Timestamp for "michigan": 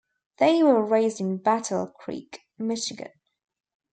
2.57-3.11